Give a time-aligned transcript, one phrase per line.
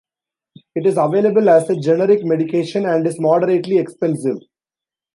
[0.73, 4.37] It is available as a generic medication and is moderately expensive.